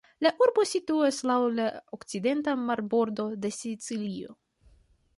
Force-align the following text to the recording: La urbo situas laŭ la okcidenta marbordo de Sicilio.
La 0.25 0.29
urbo 0.43 0.63
situas 0.69 1.19
laŭ 1.33 1.35
la 1.59 1.67
okcidenta 1.99 2.57
marbordo 2.65 3.31
de 3.45 3.55
Sicilio. 3.63 4.39